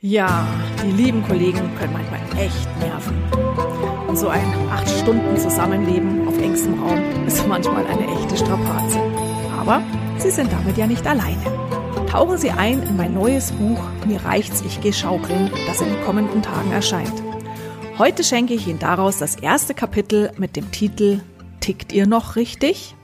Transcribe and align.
Ja, 0.00 0.46
die 0.80 0.92
lieben 0.92 1.24
Kollegen 1.24 1.74
können 1.76 1.92
manchmal 1.92 2.20
echt 2.38 2.68
nerven. 2.78 3.20
Und 4.06 4.16
so 4.16 4.28
ein 4.28 4.46
acht 4.70 4.88
Stunden 4.88 5.36
Zusammenleben 5.36 6.28
auf 6.28 6.40
engstem 6.40 6.80
Raum 6.80 7.00
ist 7.26 7.44
manchmal 7.48 7.84
eine 7.84 8.06
echte 8.06 8.36
Strapaze. 8.36 9.00
Aber 9.60 9.82
Sie 10.18 10.30
sind 10.30 10.52
damit 10.52 10.78
ja 10.78 10.86
nicht 10.86 11.04
alleine. 11.04 11.42
Tauchen 12.08 12.38
Sie 12.38 12.52
ein 12.52 12.80
in 12.84 12.96
mein 12.96 13.12
neues 13.12 13.50
Buch 13.50 13.80
Mir 14.06 14.24
reicht's, 14.24 14.62
ich 14.64 14.80
geh 14.80 14.92
schaukeln, 14.92 15.50
das 15.66 15.80
in 15.80 15.88
den 15.88 16.00
kommenden 16.04 16.42
Tagen 16.42 16.70
erscheint. 16.70 17.20
Heute 17.98 18.22
schenke 18.22 18.54
ich 18.54 18.68
Ihnen 18.68 18.78
daraus 18.78 19.18
das 19.18 19.34
erste 19.34 19.74
Kapitel 19.74 20.30
mit 20.36 20.54
dem 20.54 20.70
Titel 20.70 21.22
Tickt 21.58 21.92
ihr 21.92 22.06
noch 22.06 22.36
richtig? 22.36 22.94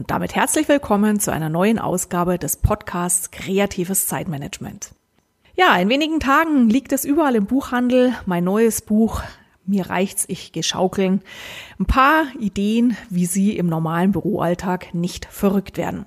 Und 0.00 0.10
damit 0.10 0.34
herzlich 0.34 0.66
willkommen 0.66 1.20
zu 1.20 1.30
einer 1.30 1.50
neuen 1.50 1.78
Ausgabe 1.78 2.38
des 2.38 2.56
Podcasts 2.56 3.30
Kreatives 3.30 4.06
Zeitmanagement. 4.06 4.94
Ja, 5.56 5.76
in 5.76 5.90
wenigen 5.90 6.20
Tagen 6.20 6.70
liegt 6.70 6.94
es 6.94 7.04
überall 7.04 7.36
im 7.36 7.44
Buchhandel, 7.44 8.14
mein 8.24 8.42
neues 8.42 8.80
Buch 8.80 9.22
mir 9.66 9.90
reicht's, 9.90 10.24
ich 10.26 10.52
geschaukeln. 10.52 11.20
Ein 11.78 11.84
paar 11.84 12.24
Ideen, 12.38 12.96
wie 13.10 13.26
Sie 13.26 13.54
im 13.58 13.66
normalen 13.66 14.12
Büroalltag 14.12 14.94
nicht 14.94 15.26
verrückt 15.26 15.76
werden. 15.76 16.06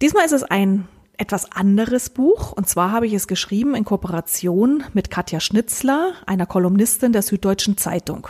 Diesmal 0.00 0.24
ist 0.24 0.32
es 0.32 0.44
ein 0.44 0.88
etwas 1.18 1.52
anderes 1.52 2.08
Buch 2.08 2.52
und 2.52 2.66
zwar 2.66 2.92
habe 2.92 3.06
ich 3.06 3.12
es 3.12 3.28
geschrieben 3.28 3.74
in 3.74 3.84
Kooperation 3.84 4.84
mit 4.94 5.10
Katja 5.10 5.40
Schnitzler, 5.40 6.14
einer 6.24 6.46
Kolumnistin 6.46 7.12
der 7.12 7.20
Süddeutschen 7.20 7.76
Zeitung. 7.76 8.28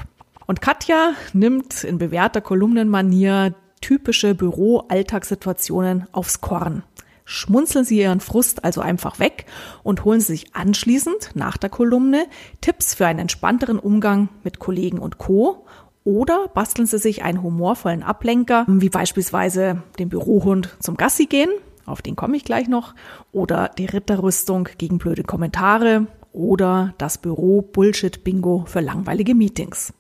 Und 0.49 0.61
Katja 0.61 1.13
nimmt 1.33 1.85
in 1.85 1.99
bewährter 1.99 2.41
Kolumnenmanier 2.41 3.55
typische 3.80 4.34
Büro-Alltagssituationen 4.34 6.07
aufs 6.12 6.41
Korn. 6.41 6.83
Schmunzeln 7.25 7.84
Sie 7.84 7.98
Ihren 7.98 8.21
Frust 8.21 8.65
also 8.65 8.80
einfach 8.80 9.21
weg 9.21 9.47
und 9.83 10.05
holen 10.05 10.21
Sie 10.21 10.33
sich 10.33 10.55
anschließend 10.55 11.30
nach 11.34 11.57
der 11.57 11.71
Kolumne 11.71 12.27
Tipps 12.61 12.95
für 12.95 13.07
einen 13.07 13.21
entspannteren 13.21 13.79
Umgang 13.79 14.29
mit 14.43 14.59
Kollegen 14.59 14.99
und 14.99 15.18
Co. 15.18 15.65
Oder 16.02 16.49
basteln 16.49 16.87
Sie 16.87 16.99
sich 16.99 17.23
einen 17.23 17.43
humorvollen 17.43 18.02
Ablenker, 18.02 18.65
wie 18.66 18.88
beispielsweise 18.88 19.83
den 19.99 20.09
Bürohund 20.09 20.77
zum 20.80 20.96
Gassi 20.96 21.27
gehen, 21.27 21.51
auf 21.87 22.02
den 22.02 22.16
komme 22.16 22.37
ich 22.37 22.45
gleich 22.45 22.68
noch, 22.68 22.95
oder 23.33 23.71
die 23.77 23.87
Ritterrüstung 23.87 24.68
gegen 24.79 24.99
blöde 24.99 25.23
Kommentare 25.23 26.07
oder 26.33 26.95
das 26.99 27.18
Büro 27.18 27.62
Bullshit 27.62 28.24
Bingo 28.24 28.65
für 28.66 28.80
langweilige 28.80 29.35
Meetings. 29.35 29.93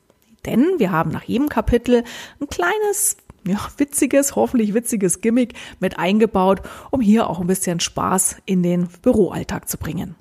Denn 0.46 0.66
wir 0.78 0.90
haben 0.90 1.10
nach 1.10 1.24
jedem 1.24 1.48
Kapitel 1.48 2.02
ein 2.40 2.48
kleines 2.48 3.18
ja, 3.46 3.58
witziges, 3.76 4.36
hoffentlich 4.36 4.74
witziges 4.74 5.20
Gimmick 5.20 5.54
mit 5.80 5.98
eingebaut, 5.98 6.62
um 6.90 7.00
hier 7.00 7.28
auch 7.28 7.40
ein 7.40 7.46
bisschen 7.46 7.80
Spaß 7.80 8.36
in 8.46 8.62
den 8.62 8.88
Büroalltag 9.02 9.68
zu 9.68 9.78
bringen. 9.78 10.14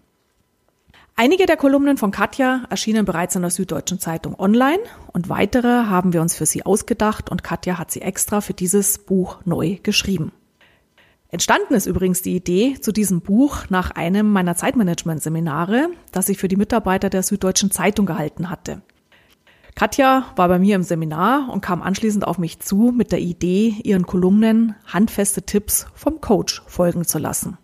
Einige 1.16 1.46
der 1.46 1.58
Kolumnen 1.58 1.98
von 1.98 2.12
Katja 2.12 2.64
erschienen 2.70 3.04
bereits 3.04 3.36
in 3.36 3.42
der 3.42 3.52
Süddeutschen 3.52 4.00
Zeitung 4.00 4.40
online 4.40 4.80
und 5.12 5.28
weitere 5.28 5.68
haben 5.68 6.14
wir 6.14 6.22
uns 6.22 6.34
für 6.34 6.46
sie 6.46 6.66
ausgedacht 6.66 7.30
und 7.30 7.44
Katja 7.44 7.78
hat 7.78 7.92
sie 7.92 8.02
extra 8.02 8.40
für 8.40 8.54
dieses 8.54 9.00
Buch 9.00 9.40
neu 9.44 9.80
geschrieben. 9.84 10.32
Entstanden 11.32 11.74
ist 11.74 11.88
übrigens 11.88 12.22
die 12.22 12.38
Idee 12.38 12.78
zu 12.80 12.94
diesem 12.94 13.20
Buch 13.20 13.66
nach 13.70 13.92
einem 13.92 14.32
meiner 14.32 14.56
Zeitmanagement-Seminare, 14.56 15.90
das 16.14 16.30
ich 16.30 16.38
für 16.38 16.48
die 16.48 16.56
Mitarbeiter 16.56 17.10
der 17.10 17.22
Süddeutschen 17.22 17.70
Zeitung 17.70 18.06
gehalten 18.06 18.50
hatte. 18.50 18.82
Katja 19.80 20.26
war 20.36 20.50
bei 20.50 20.60
mir 20.60 20.76
im 20.76 20.84
Seminar 20.84 21.48
und 21.50 21.62
kam 21.62 21.82
anschließend 21.82 22.28
auf 22.28 22.38
mich 22.38 22.60
zu 22.60 22.92
mit 22.94 23.14
der 23.14 23.22
Idee, 23.22 23.76
ihren 23.86 24.06
Kolumnen 24.06 24.76
handfeste 24.86 25.44
Tipps 25.44 25.88
vom 25.96 26.20
Coach 26.20 26.62
folgen 26.68 27.06
zu 27.06 27.18
lassen. 27.18 27.58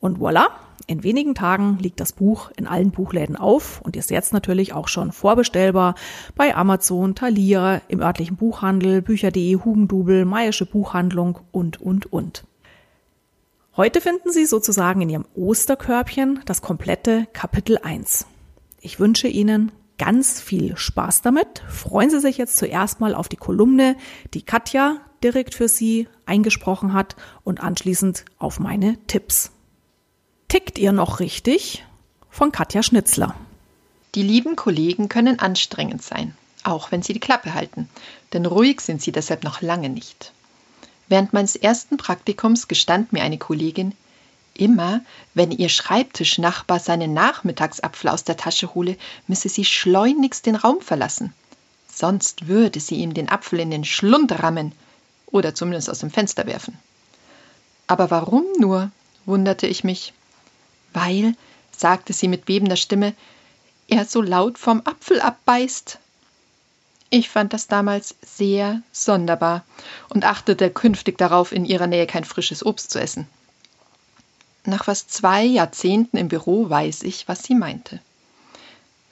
Und 0.00 0.18
voilà, 0.18 0.46
in 0.88 1.04
wenigen 1.04 1.36
Tagen 1.36 1.78
liegt 1.78 2.00
das 2.00 2.14
Buch 2.14 2.50
in 2.56 2.66
allen 2.66 2.90
Buchläden 2.90 3.36
auf 3.36 3.80
und 3.80 3.94
ist 3.94 4.10
jetzt 4.10 4.32
natürlich 4.32 4.72
auch 4.72 4.88
schon 4.88 5.12
vorbestellbar 5.12 5.94
bei 6.34 6.56
Amazon, 6.56 7.14
Thalia, 7.14 7.80
im 7.86 8.00
örtlichen 8.00 8.36
Buchhandel, 8.36 9.00
Bücher.de, 9.00 9.54
Hugendubel, 9.64 10.24
Mayische 10.24 10.66
Buchhandlung 10.66 11.38
und, 11.52 11.80
und, 11.80 12.12
und. 12.12 12.42
Heute 13.76 14.00
finden 14.00 14.32
Sie 14.32 14.46
sozusagen 14.46 15.00
in 15.02 15.10
Ihrem 15.10 15.26
Osterkörbchen 15.36 16.40
das 16.44 16.60
komplette 16.60 17.28
Kapitel 17.32 17.78
1. 17.78 18.26
Ich 18.80 18.98
wünsche 18.98 19.28
Ihnen 19.28 19.70
ganz 20.00 20.40
viel 20.40 20.78
Spaß 20.78 21.20
damit. 21.20 21.62
Freuen 21.68 22.08
Sie 22.08 22.20
sich 22.20 22.38
jetzt 22.38 22.56
zuerst 22.56 23.00
mal 23.00 23.14
auf 23.14 23.28
die 23.28 23.36
Kolumne, 23.36 23.96
die 24.32 24.40
Katja 24.40 24.96
direkt 25.22 25.54
für 25.54 25.68
Sie 25.68 26.08
eingesprochen 26.24 26.94
hat 26.94 27.16
und 27.44 27.60
anschließend 27.60 28.24
auf 28.38 28.60
meine 28.60 28.96
Tipps. 29.08 29.50
Tickt 30.48 30.78
ihr 30.78 30.92
noch 30.92 31.20
richtig? 31.20 31.84
Von 32.30 32.50
Katja 32.50 32.82
Schnitzler. 32.82 33.34
Die 34.14 34.22
lieben 34.22 34.56
Kollegen 34.56 35.10
können 35.10 35.38
anstrengend 35.38 36.02
sein, 36.02 36.34
auch 36.64 36.90
wenn 36.90 37.02
sie 37.02 37.12
die 37.12 37.20
Klappe 37.20 37.52
halten, 37.52 37.86
denn 38.32 38.46
ruhig 38.46 38.80
sind 38.80 39.02
sie 39.02 39.12
deshalb 39.12 39.44
noch 39.44 39.60
lange 39.60 39.90
nicht. 39.90 40.32
Während 41.08 41.34
meines 41.34 41.56
ersten 41.56 41.98
Praktikums 41.98 42.68
gestand 42.68 43.12
mir 43.12 43.22
eine 43.22 43.36
Kollegin, 43.36 43.92
Immer, 44.54 45.00
wenn 45.34 45.50
ihr 45.50 45.68
Schreibtischnachbar 45.68 46.80
seinen 46.80 47.14
Nachmittagsapfel 47.14 48.10
aus 48.10 48.24
der 48.24 48.36
Tasche 48.36 48.74
hole, 48.74 48.96
müsse 49.26 49.48
sie 49.48 49.64
schleunigst 49.64 50.46
den 50.46 50.56
Raum 50.56 50.80
verlassen. 50.80 51.32
Sonst 51.92 52.46
würde 52.48 52.80
sie 52.80 52.96
ihm 52.96 53.14
den 53.14 53.28
Apfel 53.28 53.60
in 53.60 53.70
den 53.70 53.84
Schlund 53.84 54.42
rammen 54.42 54.72
oder 55.26 55.54
zumindest 55.54 55.90
aus 55.90 56.00
dem 56.00 56.10
Fenster 56.10 56.46
werfen. 56.46 56.78
Aber 57.86 58.10
warum 58.10 58.44
nur? 58.58 58.90
wunderte 59.26 59.66
ich 59.66 59.84
mich. 59.84 60.12
Weil, 60.92 61.34
sagte 61.76 62.12
sie 62.12 62.28
mit 62.28 62.44
bebender 62.44 62.76
Stimme, 62.76 63.14
er 63.88 64.04
so 64.04 64.22
laut 64.22 64.58
vom 64.58 64.82
Apfel 64.84 65.20
abbeißt. 65.20 65.98
Ich 67.10 67.28
fand 67.28 67.52
das 67.52 67.66
damals 67.66 68.14
sehr 68.22 68.82
sonderbar 68.92 69.64
und 70.08 70.24
achtete 70.24 70.70
künftig 70.70 71.18
darauf, 71.18 71.50
in 71.50 71.64
ihrer 71.64 71.88
Nähe 71.88 72.06
kein 72.06 72.24
frisches 72.24 72.64
Obst 72.64 72.92
zu 72.92 73.00
essen. 73.00 73.26
Nach 74.64 74.84
fast 74.84 75.12
zwei 75.12 75.44
Jahrzehnten 75.44 76.16
im 76.16 76.28
Büro 76.28 76.68
weiß 76.68 77.02
ich, 77.04 77.28
was 77.28 77.42
sie 77.42 77.54
meinte. 77.54 78.00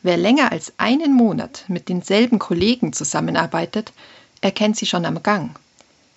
Wer 0.02 0.16
länger 0.16 0.52
als 0.52 0.72
einen 0.76 1.12
Monat 1.12 1.64
mit 1.68 1.88
denselben 1.88 2.38
Kollegen 2.38 2.92
zusammenarbeitet, 2.92 3.92
erkennt 4.40 4.76
sie 4.76 4.86
schon 4.86 5.04
am 5.04 5.22
Gang. 5.22 5.58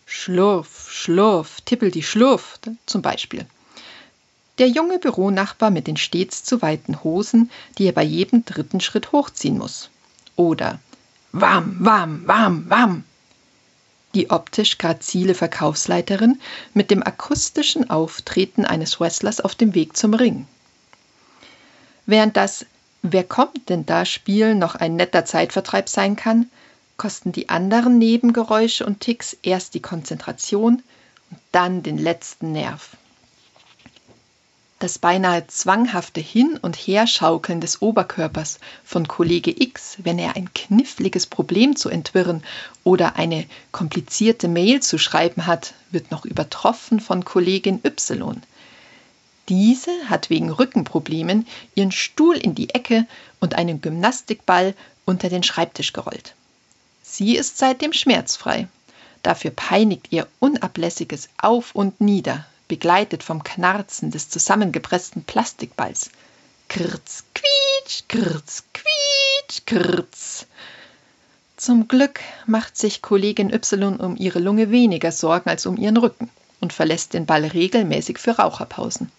Schlurf, 0.06 0.91
Schlurf, 0.91 1.62
tippel 1.62 1.90
die 1.90 2.03
Schlurf 2.03 2.59
zum 2.86 3.02
Beispiel. 3.02 3.46
Der 4.58 4.68
junge 4.68 5.00
Büronachbar 5.00 5.72
mit 5.72 5.88
den 5.88 5.97
stets 5.97 6.44
zu 6.44 6.62
weiten 6.62 7.03
Hosen, 7.03 7.50
die 7.78 7.86
er 7.86 7.94
bei 7.94 8.03
jedem 8.03 8.44
dritten 8.46 8.81
Schritt 8.81 9.14
hochziehen 9.14 9.58
muss. 9.58 9.90
Oder 10.36 10.80
Wam, 11.31 11.78
Wam, 11.80 12.28
Wam, 12.28 12.70
Wam 12.70 13.03
die 14.13 14.29
optisch 14.29 14.77
grazile 14.77 15.33
Verkaufsleiterin 15.33 16.39
mit 16.73 16.91
dem 16.91 17.03
akustischen 17.03 17.89
Auftreten 17.89 18.66
eines 18.66 18.99
Wrestlers 18.99 19.39
auf 19.39 19.55
dem 19.55 19.73
Weg 19.73 19.95
zum 19.95 20.13
Ring. 20.13 20.47
Während 22.05 22.38
das 22.38 22.66
Wer 23.03 23.23
kommt 23.23 23.69
denn 23.69 23.85
da 23.88 24.05
Spiel 24.05 24.53
noch 24.53 24.75
ein 24.75 24.95
netter 24.95 25.25
Zeitvertreib 25.25 25.89
sein 25.89 26.16
kann, 26.16 26.51
kosten 26.97 27.31
die 27.31 27.49
anderen 27.49 27.97
Nebengeräusche 27.97 28.85
und 28.85 28.99
Ticks 28.99 29.35
erst 29.41 29.73
die 29.73 29.81
Konzentration 29.81 30.83
und 31.31 31.39
dann 31.51 31.81
den 31.81 31.97
letzten 31.97 32.51
Nerv. 32.51 32.95
Das 34.81 34.97
beinahe 34.97 35.46
zwanghafte 35.46 36.22
Hin- 36.22 36.58
und 36.59 36.75
Herschaukeln 36.75 37.62
des 37.62 37.84
Oberkörpers 37.84 38.59
von 38.84 39.08
Kollege 39.08 39.53
X, 39.62 39.97
wenn 40.00 40.18
er 40.18 40.36
ein 40.36 40.52
kniffliges 40.56 41.28
Problem 41.28 41.75
zu 41.75 41.88
entwirren 41.90 42.44
oder 42.84 43.16
eine 43.16 43.46
komplizierte 43.72 44.47
Mail 44.47 44.80
zu 44.81 44.97
schreiben 44.97 45.46
hat, 45.46 45.75
wird 45.91 46.09
noch 46.09 46.25
übertroffen 46.25 47.00
von 47.00 47.24
Kollegin 47.24 47.80
Y. 47.86 48.41
Diese 49.50 49.91
hat 50.09 50.31
wegen 50.31 50.50
Rückenproblemen 50.50 51.46
ihren 51.76 51.91
Stuhl 51.91 52.35
in 52.35 52.55
die 52.55 52.72
Ecke 52.72 53.05
und 53.40 53.53
einen 53.53 53.82
Gymnastikball 53.82 54.73
unter 55.05 55.29
den 55.29 55.44
Schreibtisch 55.44 55.94
gerollt. 55.94 56.34
Sie 57.03 57.35
ist 57.35 57.59
seitdem 57.59 57.94
schmerzfrei. 57.94 58.67
Dafür 59.22 59.52
peinigt 59.52 60.08
ihr 60.09 60.26
unablässiges 60.40 61.29
Auf 61.38 61.76
und 61.76 62.02
Nieder 62.02 62.47
begleitet 62.72 63.22
vom 63.22 63.44
Knarzen 63.44 64.12
des 64.12 64.29
zusammengepressten 64.29 65.26
Plastikballs. 65.26 66.09
Krrz, 66.70 67.26
quietsch, 67.34 68.03
krrz, 68.08 68.64
quietsch, 68.72 69.66
krrz. 69.66 70.46
Zum 71.58 71.90
Glück 71.90 72.22
macht 72.46 72.78
sich 72.78 73.02
Kollegin 73.02 73.52
Y 73.52 74.00
um 74.00 74.16
ihre 74.16 74.40
Lunge 74.40 74.72
weniger 74.72 75.12
Sorgen 75.12 75.50
als 75.50 75.66
um 75.66 75.76
ihren 75.76 75.97
Rücken 75.97 76.29
und 76.62 76.72
verlässt 76.72 77.14
den 77.14 77.26
Ball 77.26 77.44
regelmäßig 77.44 78.18
für 78.18 78.38
Raucherpausen. 78.38 79.12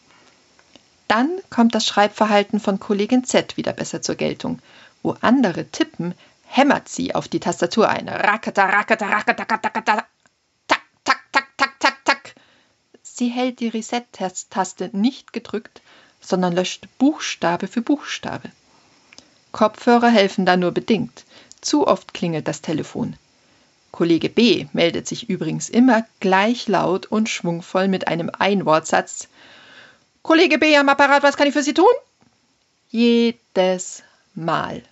Dann 1.06 1.28
kommt 1.50 1.74
das 1.74 1.86
Schreibverhalten 1.86 2.58
von 2.58 2.80
Kollegin 2.80 3.22
Z 3.24 3.58
wieder 3.58 3.74
besser 3.74 4.00
zur 4.00 4.14
Geltung. 4.14 4.60
Wo 5.02 5.14
andere 5.20 5.66
tippen, 5.66 6.14
hämmert 6.46 6.88
sie 6.88 7.14
auf 7.14 7.28
die 7.28 7.40
Tastatur 7.40 7.90
ein. 7.90 8.08
Rakata, 8.08 8.64
rakata, 8.64 9.06
rakata, 9.08 9.42
rakata, 9.42 10.06
Sie 13.22 13.28
hält 13.28 13.60
die 13.60 13.68
Reset-Taste 13.68 14.90
nicht 14.92 15.32
gedrückt, 15.32 15.80
sondern 16.20 16.54
löscht 16.54 16.88
Buchstabe 16.98 17.68
für 17.68 17.80
Buchstabe. 17.80 18.50
Kopfhörer 19.52 20.08
helfen 20.08 20.44
da 20.44 20.56
nur 20.56 20.72
bedingt. 20.72 21.22
Zu 21.60 21.86
oft 21.86 22.14
klingelt 22.14 22.48
das 22.48 22.62
Telefon. 22.62 23.14
Kollege 23.92 24.28
B 24.28 24.66
meldet 24.72 25.06
sich 25.06 25.30
übrigens 25.30 25.68
immer 25.68 26.04
gleich 26.18 26.66
laut 26.66 27.06
und 27.06 27.28
schwungvoll 27.28 27.86
mit 27.86 28.08
einem 28.08 28.28
Einwortsatz. 28.36 29.28
Kollege 30.22 30.58
B 30.58 30.76
am 30.76 30.88
Apparat, 30.88 31.22
was 31.22 31.36
kann 31.36 31.46
ich 31.46 31.54
für 31.54 31.62
Sie 31.62 31.74
tun? 31.74 31.94
Jedes 32.90 34.02
Mal. 34.34 34.82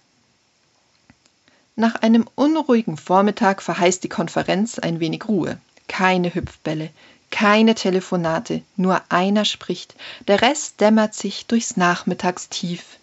Nach 1.75 1.97
einem 1.97 2.29
unruhigen 2.37 2.97
Vormittag 2.97 3.61
verheißt 3.61 4.05
die 4.05 4.09
Konferenz 4.09 4.79
ein 4.79 5.01
wenig 5.01 5.27
Ruhe. 5.27 5.61
Keine 5.89 6.33
Hüpfbälle, 6.33 6.91
keine 7.31 7.75
Telefonate, 7.75 8.63
nur 8.77 9.03
einer 9.09 9.45
spricht, 9.45 9.95
der 10.29 10.43
Rest 10.43 10.81
dämmert 10.81 11.15
sich 11.15 11.47
durchs 11.47 11.77
Nachmittagstief. 11.77 12.99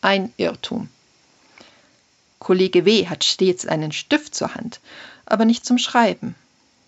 Ein 0.00 0.32
Irrtum. 0.36 0.88
Kollege 2.38 2.84
W. 2.84 3.06
hat 3.08 3.24
stets 3.24 3.66
einen 3.66 3.92
Stift 3.92 4.34
zur 4.34 4.54
Hand, 4.54 4.80
aber 5.26 5.44
nicht 5.44 5.64
zum 5.64 5.78
Schreiben. 5.78 6.34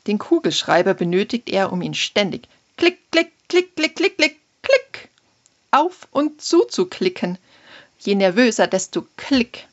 Den 0.06 0.18
Kugelschreiber 0.18 0.94
benötigt 0.94 1.50
er, 1.50 1.72
um 1.72 1.82
ihn 1.82 1.94
ständig 1.94 2.48
klick, 2.76 2.98
klick, 3.10 3.32
klick, 3.48 3.76
klick, 3.76 3.96
klick, 3.96 4.16
klick, 4.16 4.40
klick 4.62 5.10
auf 5.70 6.08
und 6.10 6.40
zu 6.40 6.64
zu 6.64 6.86
klicken. 6.86 7.38
Je 7.98 8.14
nervöser, 8.14 8.66
desto 8.66 9.06
klick. 9.16 9.66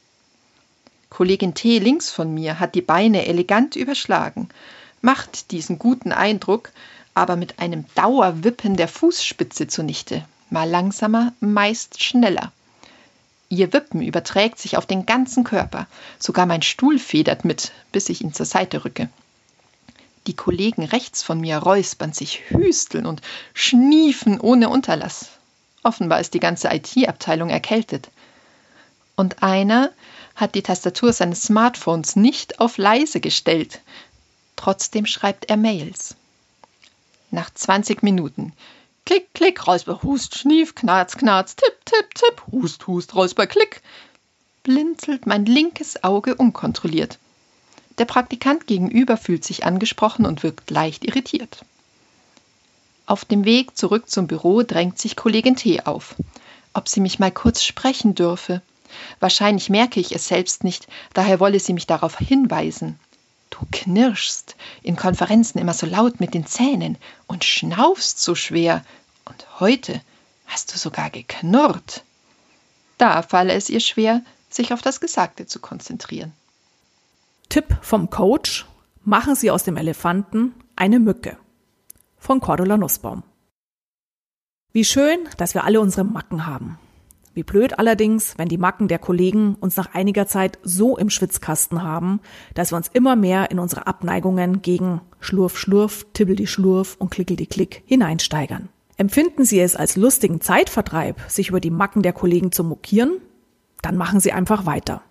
Kollegin 1.09 1.53
T. 1.53 1.79
links 1.79 2.11
von 2.11 2.33
mir 2.33 2.59
hat 2.59 2.75
die 2.75 2.81
Beine 2.81 3.25
elegant 3.25 3.75
überschlagen, 3.75 4.49
macht 5.01 5.51
diesen 5.51 5.79
guten 5.79 6.11
Eindruck, 6.11 6.71
aber 7.13 7.35
mit 7.35 7.59
einem 7.59 7.85
Dauerwippen 7.95 8.77
der 8.77 8.87
Fußspitze 8.87 9.67
zunichte, 9.67 10.25
mal 10.49 10.69
langsamer, 10.69 11.33
meist 11.39 12.03
schneller. 12.03 12.51
Ihr 13.49 13.71
Wippen 13.71 14.01
überträgt 14.01 14.59
sich 14.59 14.77
auf 14.77 14.85
den 14.85 15.05
ganzen 15.05 15.43
Körper, 15.43 15.87
sogar 16.19 16.45
mein 16.45 16.61
Stuhl 16.61 16.99
federt 16.99 17.45
mit, 17.45 17.71
bis 17.91 18.09
ich 18.09 18.21
ihn 18.21 18.33
zur 18.33 18.45
Seite 18.45 18.83
rücke. 18.83 19.09
Die 20.27 20.35
Kollegen 20.35 20.83
rechts 20.83 21.23
von 21.23 21.39
mir 21.39 21.57
räuspern 21.57 22.11
sich, 22.11 22.41
hüsteln 22.49 23.05
und 23.05 23.21
schniefen 23.53 24.41
ohne 24.41 24.67
Unterlass. 24.67 25.29
Offenbar 25.83 26.19
ist 26.19 26.33
die 26.33 26.41
ganze 26.41 26.67
IT-Abteilung 26.67 27.49
erkältet. 27.49 28.09
Und 29.15 29.41
einer 29.41 29.91
hat 30.35 30.53
die 30.53 30.61
Tastatur 30.61 31.13
seines 31.13 31.43
Smartphones 31.43 32.17
nicht 32.17 32.59
auf 32.59 32.77
leise 32.77 33.21
gestellt. 33.21 33.79
Trotzdem 34.57 35.05
schreibt 35.05 35.49
er 35.49 35.55
Mails. 35.55 36.17
Nach 37.31 37.49
20 37.53 38.03
Minuten 38.03 38.51
Klick, 39.05 39.33
klick, 39.33 39.65
Räusper, 39.65 40.03
Hust, 40.03 40.37
Schnief, 40.37 40.75
Knarz, 40.75 41.15
Knarz, 41.15 41.55
Tipp, 41.55 41.77
Tipp, 41.85 42.13
Tipp, 42.13 42.43
Hust, 42.51 42.87
Hust, 42.87 43.15
Räusper, 43.15 43.47
Klick. 43.47 43.81
Blinzelt 44.63 45.25
mein 45.25 45.45
linkes 45.45 46.03
Auge 46.03 46.35
unkontrolliert. 46.35 47.17
Der 47.99 48.05
Praktikant 48.05 48.67
gegenüber 48.67 49.15
fühlt 49.15 49.45
sich 49.45 49.63
angesprochen 49.63 50.25
und 50.25 50.43
wirkt 50.43 50.69
leicht 50.69 51.05
irritiert. 51.05 51.63
Auf 53.05 53.23
dem 53.23 53.45
Weg 53.45 53.77
zurück 53.77 54.09
zum 54.09 54.27
Büro 54.27 54.63
drängt 54.63 54.99
sich 54.99 55.15
Kollegin 55.15 55.55
T 55.55 55.81
auf. 55.85 56.15
Ob 56.73 56.89
sie 56.89 56.99
mich 56.99 57.17
mal 57.17 57.31
kurz 57.31 57.63
sprechen 57.63 58.13
dürfe. 58.13 58.61
Wahrscheinlich 59.21 59.69
merke 59.69 60.01
ich 60.01 60.13
es 60.13 60.27
selbst 60.27 60.65
nicht, 60.65 60.87
daher 61.13 61.39
wolle 61.39 61.61
sie 61.61 61.71
mich 61.71 61.87
darauf 61.87 62.17
hinweisen. 62.17 62.99
Du 63.59 63.65
knirschst 63.71 64.55
in 64.83 64.95
Konferenzen 64.95 65.57
immer 65.57 65.73
so 65.73 65.87
laut 65.87 66.19
mit 66.19 66.33
den 66.33 66.45
Zähnen 66.45 66.97
und 67.25 67.43
schnaufst 67.43 68.21
so 68.21 68.35
schwer, 68.35 68.85
und 69.25 69.59
heute 69.59 70.01
hast 70.45 70.73
du 70.73 70.77
sogar 70.77 71.09
geknurrt. 71.09 72.03
Da 72.97 73.21
falle 73.21 73.53
es 73.53 73.69
ihr 73.69 73.79
schwer, 73.79 74.21
sich 74.49 74.73
auf 74.73 74.81
das 74.81 74.99
Gesagte 74.99 75.45
zu 75.45 75.59
konzentrieren. 75.59 76.33
Tipp 77.49 77.77
vom 77.81 78.09
Coach: 78.09 78.65
Machen 79.03 79.35
Sie 79.35 79.51
aus 79.51 79.63
dem 79.63 79.77
Elefanten 79.77 80.53
eine 80.75 80.99
Mücke. 80.99 81.37
Von 82.19 82.39
Cordula 82.39 82.77
Nussbaum. 82.77 83.23
Wie 84.71 84.85
schön, 84.85 85.27
dass 85.37 85.53
wir 85.53 85.63
alle 85.63 85.81
unsere 85.81 86.05
Macken 86.05 86.45
haben. 86.45 86.77
Wie 87.37 87.43
blöd 87.43 87.77
allerdings, 87.77 88.33
wenn 88.39 88.47
die 88.47 88.57
Macken 88.57 88.87
der 88.87 88.97
Kollegen 88.97 89.57
uns 89.59 89.77
nach 89.77 89.93
einiger 89.93 90.25
Zeit 90.25 90.57
so 90.63 90.97
im 90.97 91.11
Schwitzkasten 91.11 91.83
haben, 91.83 92.19
dass 92.55 92.71
wir 92.71 92.77
uns 92.77 92.89
immer 92.91 93.15
mehr 93.15 93.51
in 93.51 93.59
unsere 93.59 93.85
Abneigungen 93.85 94.63
gegen 94.63 95.01
Schlurf, 95.19 95.55
Schlurf, 95.55 96.07
Tibbel 96.13 96.35
die 96.35 96.47
Schlurf 96.47 96.95
und 96.97 97.11
Klickel 97.11 97.37
die 97.37 97.45
Klick 97.45 97.83
hineinsteigern. 97.85 98.69
Empfinden 98.95 99.45
Sie 99.45 99.59
es 99.59 99.75
als 99.75 99.95
lustigen 99.97 100.41
Zeitvertreib, 100.41 101.21
sich 101.29 101.49
über 101.49 101.59
die 101.59 101.69
Macken 101.69 102.01
der 102.01 102.11
Kollegen 102.11 102.51
zu 102.51 102.63
mokieren? 102.63 103.17
Dann 103.83 103.97
machen 103.97 104.19
Sie 104.19 104.31
einfach 104.31 104.65
weiter. 104.65 105.03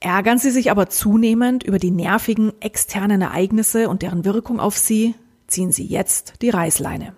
Ärgern 0.00 0.36
Sie 0.36 0.50
sich 0.50 0.70
aber 0.70 0.90
zunehmend 0.90 1.62
über 1.62 1.78
die 1.78 1.92
nervigen 1.92 2.52
externen 2.60 3.22
Ereignisse 3.22 3.88
und 3.88 4.02
deren 4.02 4.26
Wirkung 4.26 4.60
auf 4.60 4.76
Sie, 4.76 5.14
ziehen 5.46 5.72
Sie 5.72 5.86
jetzt 5.86 6.42
die 6.42 6.50
Reißleine. 6.50 7.14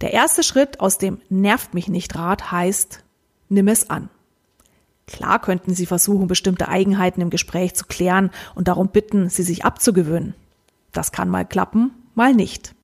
Der 0.00 0.12
erste 0.12 0.42
Schritt 0.42 0.80
aus 0.80 0.98
dem 0.98 1.20
Nervt 1.28 1.74
mich 1.74 1.88
nicht 1.88 2.14
Rat 2.16 2.50
heißt, 2.50 3.04
nimm 3.48 3.68
es 3.68 3.90
an. 3.90 4.08
Klar 5.06 5.40
könnten 5.40 5.74
Sie 5.74 5.86
versuchen, 5.86 6.28
bestimmte 6.28 6.68
Eigenheiten 6.68 7.20
im 7.20 7.30
Gespräch 7.30 7.74
zu 7.74 7.84
klären 7.84 8.30
und 8.54 8.68
darum 8.68 8.88
bitten, 8.88 9.28
sie 9.28 9.42
sich 9.42 9.64
abzugewöhnen. 9.64 10.34
Das 10.92 11.12
kann 11.12 11.28
mal 11.28 11.44
klappen, 11.44 11.90
mal 12.14 12.32
nicht. 12.32 12.74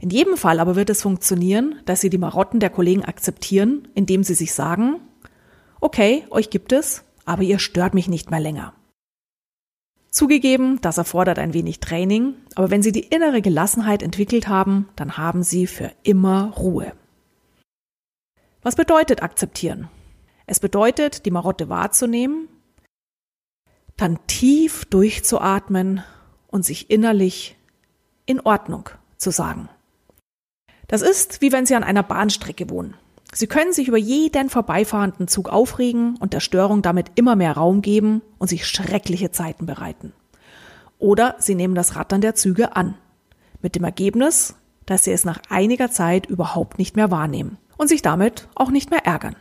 In 0.00 0.10
jedem 0.10 0.36
Fall 0.36 0.58
aber 0.58 0.74
wird 0.74 0.90
es 0.90 1.02
funktionieren, 1.02 1.80
dass 1.84 2.00
Sie 2.00 2.10
die 2.10 2.18
Marotten 2.18 2.58
der 2.58 2.70
Kollegen 2.70 3.04
akzeptieren, 3.04 3.86
indem 3.94 4.24
Sie 4.24 4.34
sich 4.34 4.52
sagen, 4.52 4.96
okay, 5.80 6.24
euch 6.30 6.50
gibt 6.50 6.72
es, 6.72 7.04
aber 7.24 7.42
ihr 7.42 7.60
stört 7.60 7.94
mich 7.94 8.08
nicht 8.08 8.30
mehr 8.30 8.40
länger. 8.40 8.74
Zugegeben, 10.12 10.78
das 10.82 10.98
erfordert 10.98 11.38
ein 11.38 11.54
wenig 11.54 11.80
Training, 11.80 12.34
aber 12.54 12.70
wenn 12.70 12.82
Sie 12.82 12.92
die 12.92 13.06
innere 13.06 13.40
Gelassenheit 13.40 14.02
entwickelt 14.02 14.46
haben, 14.46 14.90
dann 14.94 15.16
haben 15.16 15.42
Sie 15.42 15.66
für 15.66 15.90
immer 16.02 16.52
Ruhe. 16.52 16.92
Was 18.60 18.76
bedeutet 18.76 19.22
akzeptieren? 19.22 19.88
Es 20.44 20.60
bedeutet, 20.60 21.24
die 21.24 21.30
Marotte 21.30 21.70
wahrzunehmen, 21.70 22.48
dann 23.96 24.18
tief 24.26 24.84
durchzuatmen 24.84 26.04
und 26.48 26.66
sich 26.66 26.90
innerlich 26.90 27.56
in 28.26 28.38
Ordnung 28.40 28.90
zu 29.16 29.30
sagen. 29.30 29.70
Das 30.88 31.00
ist, 31.00 31.40
wie 31.40 31.52
wenn 31.52 31.64
Sie 31.64 31.74
an 31.74 31.84
einer 31.84 32.02
Bahnstrecke 32.02 32.68
wohnen. 32.68 32.98
Sie 33.34 33.46
können 33.46 33.72
sich 33.72 33.88
über 33.88 33.96
jeden 33.96 34.50
vorbeifahrenden 34.50 35.26
Zug 35.26 35.48
aufregen 35.48 36.16
und 36.18 36.34
der 36.34 36.40
Störung 36.40 36.82
damit 36.82 37.12
immer 37.14 37.34
mehr 37.34 37.52
Raum 37.52 37.80
geben 37.80 38.20
und 38.38 38.48
sich 38.48 38.66
schreckliche 38.66 39.30
Zeiten 39.30 39.64
bereiten. 39.64 40.12
Oder 40.98 41.36
Sie 41.38 41.54
nehmen 41.54 41.74
das 41.74 41.96
Rattern 41.96 42.20
der 42.20 42.34
Züge 42.34 42.76
an. 42.76 42.94
Mit 43.62 43.74
dem 43.74 43.84
Ergebnis, 43.84 44.54
dass 44.84 45.04
Sie 45.04 45.12
es 45.12 45.24
nach 45.24 45.40
einiger 45.48 45.90
Zeit 45.90 46.26
überhaupt 46.26 46.78
nicht 46.78 46.94
mehr 46.94 47.10
wahrnehmen 47.10 47.56
und 47.78 47.88
sich 47.88 48.02
damit 48.02 48.48
auch 48.54 48.70
nicht 48.70 48.90
mehr 48.90 49.06
ärgern. 49.06 49.36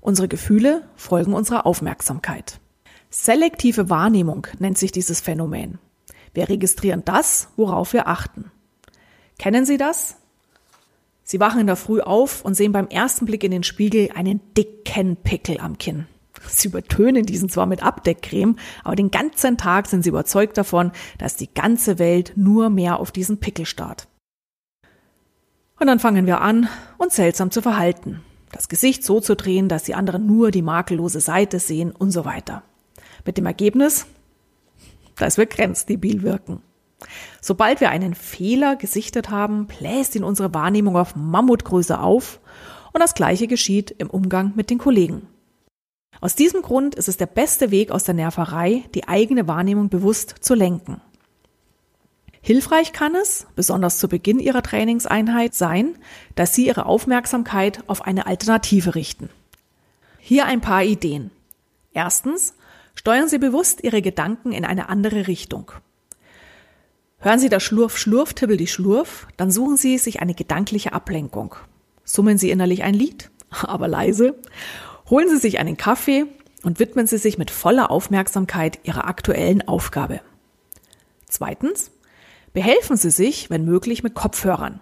Unsere 0.00 0.28
Gefühle 0.28 0.88
folgen 0.94 1.34
unserer 1.34 1.66
Aufmerksamkeit. 1.66 2.60
Selektive 3.10 3.90
Wahrnehmung 3.90 4.46
nennt 4.60 4.78
sich 4.78 4.92
dieses 4.92 5.20
Phänomen. 5.20 5.78
Wir 6.32 6.48
registrieren 6.48 7.02
das, 7.04 7.48
worauf 7.56 7.92
wir 7.92 8.06
achten. 8.06 8.52
Kennen 9.38 9.66
Sie 9.66 9.78
das? 9.78 10.19
Sie 11.30 11.38
wachen 11.38 11.60
in 11.60 11.68
der 11.68 11.76
Früh 11.76 12.00
auf 12.00 12.44
und 12.44 12.54
sehen 12.54 12.72
beim 12.72 12.88
ersten 12.88 13.24
Blick 13.24 13.44
in 13.44 13.52
den 13.52 13.62
Spiegel 13.62 14.10
einen 14.16 14.40
dicken 14.54 15.14
Pickel 15.14 15.60
am 15.60 15.78
Kinn. 15.78 16.08
Sie 16.48 16.66
übertönen 16.66 17.24
diesen 17.24 17.48
zwar 17.48 17.66
mit 17.66 17.84
Abdeckcreme, 17.84 18.56
aber 18.82 18.96
den 18.96 19.12
ganzen 19.12 19.56
Tag 19.56 19.86
sind 19.86 20.02
sie 20.02 20.08
überzeugt 20.08 20.58
davon, 20.58 20.90
dass 21.18 21.36
die 21.36 21.46
ganze 21.54 22.00
Welt 22.00 22.32
nur 22.34 22.68
mehr 22.68 22.98
auf 22.98 23.12
diesen 23.12 23.38
Pickel 23.38 23.64
starrt. 23.64 24.08
Und 25.78 25.86
dann 25.86 26.00
fangen 26.00 26.26
wir 26.26 26.40
an, 26.40 26.68
uns 26.98 27.14
seltsam 27.14 27.52
zu 27.52 27.62
verhalten. 27.62 28.24
Das 28.50 28.68
Gesicht 28.68 29.04
so 29.04 29.20
zu 29.20 29.36
drehen, 29.36 29.68
dass 29.68 29.84
die 29.84 29.94
anderen 29.94 30.26
nur 30.26 30.50
die 30.50 30.62
makellose 30.62 31.20
Seite 31.20 31.60
sehen 31.60 31.92
und 31.92 32.10
so 32.10 32.24
weiter. 32.24 32.64
Mit 33.24 33.38
dem 33.38 33.46
Ergebnis, 33.46 34.04
dass 35.14 35.38
wir 35.38 35.46
grenzdebil 35.46 36.22
wirken. 36.22 36.60
Sobald 37.40 37.80
wir 37.80 37.90
einen 37.90 38.14
Fehler 38.14 38.76
gesichtet 38.76 39.30
haben, 39.30 39.66
bläst 39.66 40.14
ihn 40.14 40.24
unsere 40.24 40.54
Wahrnehmung 40.54 40.96
auf 40.96 41.16
Mammutgröße 41.16 41.98
auf 41.98 42.40
und 42.92 43.00
das 43.00 43.14
gleiche 43.14 43.46
geschieht 43.46 43.90
im 43.90 44.10
Umgang 44.10 44.52
mit 44.56 44.70
den 44.70 44.78
Kollegen. 44.78 45.26
Aus 46.20 46.34
diesem 46.34 46.62
Grund 46.62 46.94
ist 46.94 47.08
es 47.08 47.16
der 47.16 47.26
beste 47.26 47.70
Weg 47.70 47.90
aus 47.90 48.04
der 48.04 48.14
Nerverei, 48.14 48.84
die 48.94 49.08
eigene 49.08 49.48
Wahrnehmung 49.48 49.88
bewusst 49.88 50.34
zu 50.40 50.54
lenken. 50.54 51.00
Hilfreich 52.42 52.92
kann 52.92 53.14
es, 53.14 53.46
besonders 53.54 53.98
zu 53.98 54.08
Beginn 54.08 54.38
Ihrer 54.38 54.62
Trainingseinheit, 54.62 55.54
sein, 55.54 55.96
dass 56.34 56.54
Sie 56.54 56.66
Ihre 56.66 56.86
Aufmerksamkeit 56.86 57.84
auf 57.86 58.02
eine 58.02 58.26
Alternative 58.26 58.94
richten. 58.94 59.28
Hier 60.18 60.46
ein 60.46 60.60
paar 60.60 60.82
Ideen. 60.82 61.30
Erstens, 61.92 62.54
steuern 62.94 63.28
Sie 63.28 63.38
bewusst 63.38 63.84
Ihre 63.84 64.00
Gedanken 64.00 64.52
in 64.52 64.64
eine 64.64 64.88
andere 64.88 65.26
Richtung. 65.26 65.72
Hören 67.22 67.38
Sie 67.38 67.50
das 67.50 67.62
Schlurf, 67.62 67.98
Schlurf, 67.98 68.32
Tibbel 68.32 68.56
die 68.56 68.66
Schlurf, 68.66 69.28
dann 69.36 69.50
suchen 69.50 69.76
Sie 69.76 69.98
sich 69.98 70.20
eine 70.20 70.32
gedankliche 70.32 70.94
Ablenkung. 70.94 71.54
Summen 72.02 72.38
Sie 72.38 72.50
innerlich 72.50 72.82
ein 72.82 72.94
Lied, 72.94 73.30
aber 73.50 73.88
leise. 73.88 74.38
Holen 75.10 75.28
Sie 75.28 75.36
sich 75.36 75.58
einen 75.58 75.76
Kaffee 75.76 76.24
und 76.62 76.78
widmen 76.78 77.06
Sie 77.06 77.18
sich 77.18 77.36
mit 77.36 77.50
voller 77.50 77.90
Aufmerksamkeit 77.90 78.78
Ihrer 78.84 79.06
aktuellen 79.06 79.68
Aufgabe. 79.68 80.22
Zweitens, 81.28 81.90
behelfen 82.54 82.96
Sie 82.96 83.10
sich, 83.10 83.50
wenn 83.50 83.66
möglich, 83.66 84.02
mit 84.02 84.14
Kopfhörern. 84.14 84.80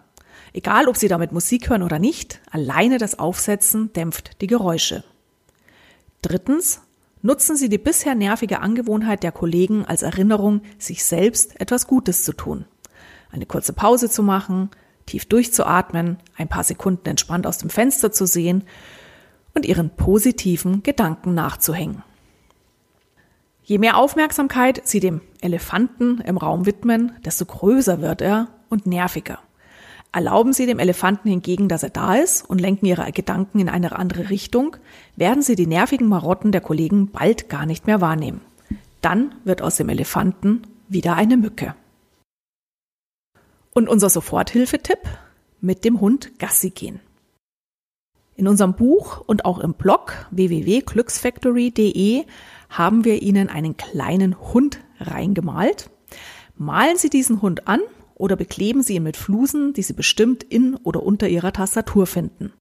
Egal, 0.53 0.87
ob 0.87 0.97
Sie 0.97 1.09
damit 1.09 1.33
Musik 1.33 1.69
hören 1.69 1.83
oder 1.83 1.99
nicht, 1.99 2.41
alleine 2.53 2.99
das 2.99 3.19
Aufsetzen 3.19 3.93
dämpft 3.93 4.41
die 4.41 4.47
Geräusche. 4.47 5.03
Drittens, 6.23 6.83
nutzen 7.23 7.57
Sie 7.57 7.69
die 7.69 7.79
bisher 7.79 8.15
nervige 8.15 8.61
Angewohnheit 8.61 9.23
der 9.23 9.33
Kollegen 9.33 9.85
als 9.85 10.03
Erinnerung, 10.03 10.63
sich 10.79 11.05
selbst 11.05 11.61
etwas 11.61 11.87
Gutes 11.87 12.25
zu 12.25 12.33
tun. 12.33 12.65
Eine 13.31 13.47
kurze 13.47 13.73
Pause 13.73 14.09
zu 14.09 14.23
machen, 14.23 14.71
tief 15.07 15.27
durchzuatmen, 15.27 16.19
ein 16.37 16.49
paar 16.49 16.65
Sekunden 16.65 17.09
entspannt 17.09 17.47
aus 17.47 17.59
dem 17.59 17.71
Fenster 17.71 18.13
zu 18.13 18.27
sehen 18.27 18.65
und 19.55 19.67
Ihren 19.67 19.91
positiven 19.91 20.83
Gedanken 20.83 21.35
nachzuhängen. 21.35 22.03
Je 23.63 23.79
mehr 23.79 23.97
Aufmerksamkeit 23.97 24.81
Sie 24.85 25.01
dem 25.01 25.21
Elefanten 25.41 26.21
im 26.23 26.39
Raum 26.39 26.65
widmen, 26.65 27.13
desto 27.25 27.45
größer 27.45 28.01
wird 28.01 28.23
er 28.23 28.49
und 28.71 28.87
nerviger. 28.87 29.41
Erlauben 30.19 30.53
Sie 30.53 30.67
dem 30.67 30.81
Elefanten 30.81 31.29
hingegen, 31.29 31.69
dass 31.69 31.85
er 31.85 31.91
da 31.91 32.17
ist 32.17 32.43
und 32.51 32.61
lenken 32.61 32.87
Ihre 32.87 33.13
Gedanken 33.13 33.61
in 33.61 33.69
eine 33.69 33.95
andere 33.95 34.31
Richtung, 34.31 34.77
werden 35.15 35.45
Sie 35.45 35.55
die 35.55 35.69
nervigen 35.69 36.09
Marotten 36.09 36.51
der 36.51 36.61
Kollegen 36.61 37.13
bald 37.13 37.49
gar 37.49 37.67
nicht 37.67 37.87
mehr 37.87 38.01
wahrnehmen. 38.01 38.41
Dann 39.01 39.37
wird 39.45 39.63
aus 39.63 39.77
dem 39.77 39.89
Elefanten 39.89 40.63
wieder 40.89 41.15
eine 41.15 41.37
Mücke. 41.37 41.77
Und 43.73 43.89
unser 43.89 44.11
Soforthilfetipp? 44.11 44.99
Mit 45.61 45.85
dem 45.85 46.01
Hund 46.01 46.37
Gassi 46.41 46.71
gehen. 46.71 46.99
In 48.35 48.49
unserem 48.49 48.75
Buch 48.75 49.23
und 49.25 49.45
auch 49.45 49.61
im 49.61 49.75
Blog 49.75 50.27
www.glücksfactory.de 50.33 52.25
haben 52.71 53.05
wir 53.05 53.23
Ihnen 53.23 53.49
einen 53.49 53.77
kleinen 53.77 54.37
Hund 54.53 54.81
reingemalt. 54.99 55.91
Malen 56.57 56.97
Sie 56.97 57.09
diesen 57.09 57.41
Hund 57.41 57.69
an 57.69 57.79
oder 58.19 58.37
bekleben 58.37 58.83
Sie 58.83 58.97
ihn 58.97 59.03
mit 59.03 59.17
Flusen, 59.17 59.73
die 59.73 59.83
Sie 59.83 59.95
bestimmt 59.95 60.43
in 60.43 60.75
oder 60.77 61.03
unter 61.03 61.29
Ihrer 61.29 61.53
Tastatur 61.53 62.07
finden. 62.07 62.53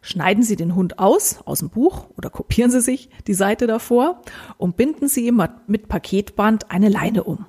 Schneiden 0.00 0.42
Sie 0.44 0.56
den 0.56 0.74
Hund 0.74 0.98
aus, 0.98 1.40
aus 1.44 1.58
dem 1.58 1.70
Buch 1.70 2.06
oder 2.16 2.30
kopieren 2.30 2.70
Sie 2.70 2.80
sich 2.80 3.10
die 3.26 3.34
Seite 3.34 3.66
davor 3.66 4.22
und 4.56 4.76
binden 4.76 5.08
Sie 5.08 5.26
ihm 5.26 5.42
mit 5.66 5.88
Paketband 5.88 6.70
eine 6.70 6.88
Leine 6.88 7.24
um. 7.24 7.46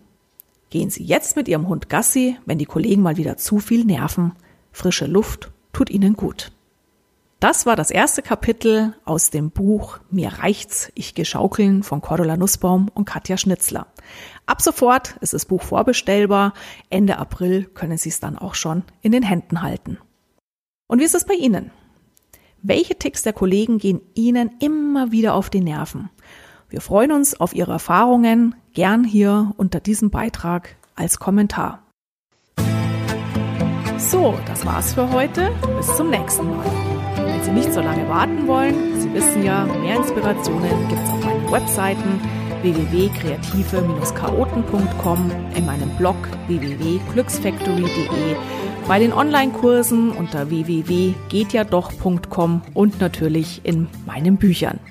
Gehen 0.70 0.90
Sie 0.90 1.04
jetzt 1.04 1.36
mit 1.36 1.48
Ihrem 1.48 1.68
Hund 1.68 1.90
Gassi, 1.90 2.38
wenn 2.46 2.58
die 2.58 2.66
Kollegen 2.66 3.02
mal 3.02 3.18
wieder 3.18 3.38
zu 3.38 3.60
viel 3.60 3.86
nerven. 3.86 4.34
Frische 4.72 5.06
Luft 5.06 5.52
tut 5.74 5.90
Ihnen 5.90 6.16
gut. 6.16 6.52
Das 7.40 7.66
war 7.66 7.78
das 7.78 7.90
erste 7.90 8.22
Kapitel 8.22 8.96
aus 9.06 9.30
dem 9.30 9.50
Buch 9.50 10.00
Mir 10.12 10.28
reicht's, 10.40 10.92
ich 10.94 11.16
geschaukeln 11.16 11.84
von 11.84 12.02
Cordula 12.02 12.36
Nussbaum 12.36 12.90
und 12.94 13.06
Katja 13.06 13.38
Schnitzler. 13.38 13.88
Ab 14.46 14.62
sofort 14.62 15.16
ist 15.22 15.34
das 15.34 15.46
Buch 15.46 15.62
vorbestellbar. 15.64 16.54
Ende 16.90 17.18
April 17.18 17.64
können 17.64 17.98
Sie 17.98 18.10
es 18.10 18.20
dann 18.20 18.38
auch 18.38 18.56
schon 18.56 18.84
in 19.02 19.14
den 19.14 19.24
Händen 19.24 19.62
halten. 19.62 20.00
Und 20.88 21.00
wie 21.00 21.06
ist 21.06 21.16
es 21.16 21.26
bei 21.26 21.36
Ihnen? 21.36 21.72
Welche 22.62 22.98
Ticks 22.98 23.24
der 23.24 23.32
Kollegen 23.32 23.78
gehen 23.78 24.02
Ihnen 24.16 24.52
immer 24.60 25.14
wieder 25.14 25.34
auf 25.34 25.50
die 25.50 25.62
Nerven? 25.62 26.10
Wir 26.68 26.82
freuen 26.82 27.14
uns 27.14 27.40
auf 27.40 27.56
Ihre 27.56 27.72
Erfahrungen, 27.72 28.56
gern 28.74 29.06
hier 29.06 29.54
unter 29.56 29.80
diesem 29.80 30.10
Beitrag 30.10 30.76
als 30.96 31.20
Kommentar. 31.20 31.84
So, 33.98 34.38
das 34.46 34.66
war's 34.66 34.94
für 34.94 35.10
heute. 35.12 35.52
Bis 35.78 35.96
zum 35.96 36.10
nächsten 36.10 36.50
Mal. 36.50 36.66
Wenn 37.40 37.46
Sie 37.46 37.62
nicht 37.62 37.74
so 37.74 37.80
lange 37.80 38.10
warten 38.10 38.48
wollen, 38.48 39.00
Sie 39.00 39.14
wissen 39.14 39.46
ja, 39.46 39.64
mehr 39.64 39.96
Inspirationen 39.96 40.90
gibt's 40.90 41.10
auf 41.10 41.24
meinen 41.24 41.50
Webseiten 41.50 42.20
www.kreative-chaoten.com, 42.62 45.32
in 45.56 45.66
meinem 45.66 45.90
Blog 45.92 46.18
www.glücksfactory.de, 46.48 48.36
bei 48.90 49.00
den 49.00 49.14
Online-Kursen 49.14 50.12
unter 50.12 50.50
www.gehtjadoch.com 50.50 52.62
und 52.74 53.00
natürlich 53.00 53.62
in 53.64 53.88
meinen 54.06 54.36
Büchern. 54.36 54.82